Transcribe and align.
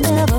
never 0.00 0.29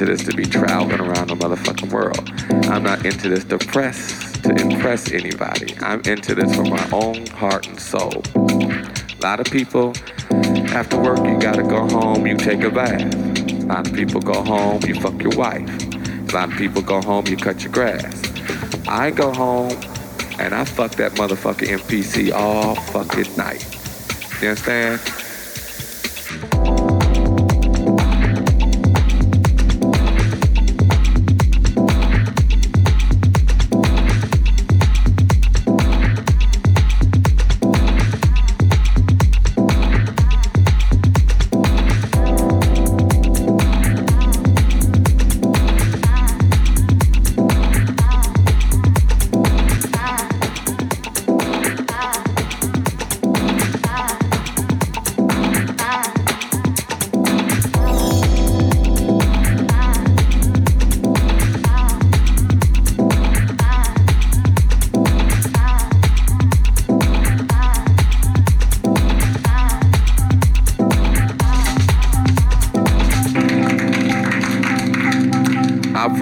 into 0.00 0.12
this 0.12 0.24
to 0.24 0.36
be 0.36 0.44
traveling 0.44 1.00
around 1.00 1.26
the 1.26 1.34
motherfucking 1.34 1.90
world. 1.90 2.30
I'm 2.66 2.84
not 2.84 3.04
into 3.04 3.28
this 3.28 3.42
to 3.46 3.58
press, 3.58 4.30
to 4.42 4.54
impress 4.54 5.10
anybody. 5.10 5.76
I'm 5.80 6.00
into 6.02 6.36
this 6.36 6.54
for 6.54 6.62
my 6.62 6.88
own 6.92 7.26
heart 7.26 7.66
and 7.66 7.80
soul. 7.80 8.22
A 8.36 9.20
lot 9.20 9.40
of 9.40 9.46
people, 9.46 9.94
after 10.70 11.00
work, 11.00 11.18
you 11.26 11.36
gotta 11.40 11.64
go 11.64 11.88
home, 11.88 12.28
you 12.28 12.36
take 12.36 12.62
a 12.62 12.70
bath. 12.70 13.12
A 13.50 13.66
lot 13.66 13.88
of 13.88 13.92
people 13.92 14.20
go 14.20 14.44
home, 14.44 14.80
you 14.86 14.94
fuck 15.00 15.20
your 15.20 15.36
wife. 15.36 15.68
A 16.32 16.32
lot 16.32 16.52
of 16.52 16.56
people 16.56 16.80
go 16.80 17.02
home, 17.02 17.26
you 17.26 17.36
cut 17.36 17.64
your 17.64 17.72
grass. 17.72 18.22
I 18.86 19.10
go 19.10 19.32
home 19.32 19.72
and 20.38 20.54
I 20.54 20.64
fuck 20.64 20.92
that 20.92 21.12
motherfucker 21.12 21.66
MPC 21.66 22.32
all 22.32 22.76
fucking 22.76 23.36
night. 23.36 23.66
You 24.40 24.50
understand? 24.50 25.00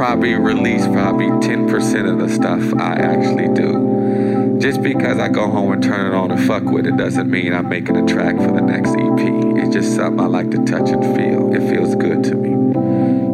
Probably 0.07 0.35
release 0.37 0.87
probably 0.87 1.27
10% 1.27 2.09
of 2.09 2.21
the 2.21 2.29
stuff 2.33 2.63
I 2.81 2.93
actually 2.93 3.53
do. 3.53 4.57
Just 4.61 4.81
because 4.81 5.19
I 5.19 5.27
go 5.27 5.51
home 5.51 5.73
and 5.73 5.83
turn 5.83 6.07
it 6.07 6.15
on 6.15 6.31
and 6.31 6.47
fuck 6.47 6.63
with 6.63 6.87
it 6.87 6.97
doesn't 6.97 7.29
mean 7.29 7.53
I'm 7.53 7.69
making 7.69 7.97
a 7.97 8.07
track 8.07 8.37
for 8.37 8.53
the 8.53 8.61
next 8.61 8.91
EP. 8.91 9.59
It's 9.59 9.75
just 9.75 9.97
something 9.97 10.21
I 10.21 10.29
like 10.29 10.53
to 10.53 10.59
touch 10.65 10.91
and 10.91 11.03
feel. 11.17 11.53
It 11.53 11.69
feels 11.69 11.97
good 11.97 12.23
to 12.23 12.37
me. 12.37 12.51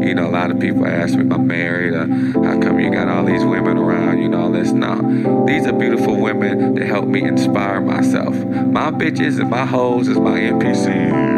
You 0.09 0.15
know, 0.15 0.27
a 0.27 0.33
lot 0.33 0.51
of 0.51 0.61
people 0.61 0.87
ask 0.87 1.15
me 1.15 1.27
if 1.27 1.31
I'm 1.31 1.47
married 1.47 1.93
or 1.93 2.07
how 2.07 2.59
come 2.59 2.81
you 2.81 2.91
got 2.91 3.07
all 3.07 3.27
these 3.27 3.45
women 3.45 3.77
around, 3.77 4.23
you 4.23 4.31
know, 4.31 4.51
this. 4.51 4.73
No, 4.73 5.45
these 5.47 5.67
are 5.67 5.75
beautiful 5.75 6.19
women 6.19 6.77
that 6.77 6.87
help 6.87 7.05
me 7.05 7.23
inspire 7.23 7.83
myself. 7.83 8.35
My 8.35 8.91
bitches 8.91 9.39
and 9.39 9.51
my 9.51 9.67
hoes 9.67 10.09
is 10.09 10.17
my 10.17 10.41
MPC. 10.41 11.32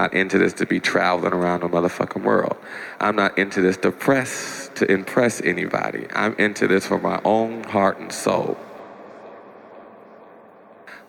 Not 0.00 0.14
into 0.14 0.38
this 0.38 0.54
to 0.54 0.64
be 0.64 0.80
traveling 0.80 1.34
around 1.34 1.60
the 1.60 1.68
motherfucking 1.68 2.22
world. 2.22 2.56
I'm 3.00 3.16
not 3.16 3.36
into 3.36 3.60
this 3.60 3.76
to 3.78 3.92
press 3.92 4.70
to 4.76 4.90
impress 4.90 5.42
anybody. 5.42 6.06
I'm 6.14 6.34
into 6.36 6.66
this 6.66 6.86
for 6.86 6.98
my 6.98 7.20
own 7.22 7.64
heart 7.64 7.98
and 7.98 8.10
soul. 8.10 8.56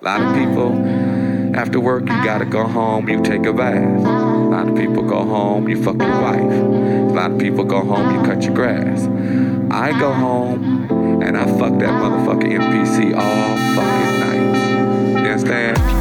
A 0.01 0.03
lot 0.03 0.19
of 0.19 0.35
people, 0.35 0.73
after 1.55 1.79
work, 1.79 2.01
you 2.01 2.23
gotta 2.25 2.43
go 2.43 2.65
home, 2.65 3.07
you 3.07 3.23
take 3.23 3.45
a 3.45 3.53
bath. 3.53 4.05
A 4.05 4.49
lot 4.55 4.67
of 4.67 4.75
people 4.75 5.03
go 5.03 5.23
home, 5.23 5.69
you 5.69 5.81
fuck 5.81 5.97
your 5.97 6.21
wife. 6.21 6.41
A 6.41 7.13
lot 7.19 7.31
of 7.31 7.39
people 7.39 7.63
go 7.63 7.85
home, 7.85 8.13
you 8.13 8.21
cut 8.25 8.43
your 8.43 8.53
grass. 8.53 9.07
I 9.71 9.97
go 9.97 10.11
home 10.11 11.23
and 11.23 11.37
I 11.37 11.45
fuck 11.45 11.79
that 11.79 11.93
motherfucker 12.03 12.49
MPC 12.59 13.15
all 13.15 13.75
fucking 13.75 14.19
night 14.19 14.31
understand? 15.31 16.00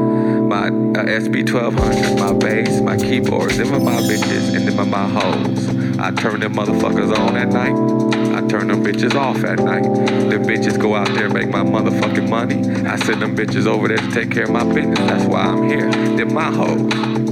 my 0.51 0.67
uh, 0.67 1.05
SP1200, 1.05 2.19
my 2.19 2.33
bass, 2.33 2.81
my 2.81 2.97
keyboards, 2.97 3.57
them 3.57 3.73
are 3.73 3.79
my 3.79 4.01
bitches 4.01 4.53
and 4.53 4.67
them 4.67 4.79
are 4.81 4.85
my 4.85 5.07
hoes. 5.07 5.69
I 5.97 6.11
turn 6.11 6.41
them 6.41 6.55
motherfuckers 6.55 7.17
on 7.17 7.37
at 7.37 7.47
night. 7.47 7.73
I 8.35 8.45
turn 8.49 8.67
them 8.67 8.83
bitches 8.83 9.15
off 9.15 9.45
at 9.45 9.59
night. 9.59 9.83
Them 9.83 10.43
bitches 10.43 10.77
go 10.77 10.93
out 10.93 11.07
there 11.13 11.29
make 11.29 11.47
my 11.47 11.63
motherfucking 11.63 12.27
money. 12.27 12.69
I 12.85 12.97
send 12.97 13.21
them 13.21 13.33
bitches 13.33 13.65
over 13.65 13.87
there 13.87 13.97
to 13.97 14.11
take 14.11 14.29
care 14.29 14.43
of 14.43 14.49
my 14.49 14.65
business. 14.65 14.99
That's 14.99 15.23
why 15.23 15.43
I'm 15.43 15.69
here. 15.69 15.89
They're 16.17 16.25
my 16.25 16.51
hoes. 16.51 17.30